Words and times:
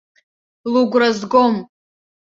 Лыгәра 0.71 1.09
згом. 1.19 1.55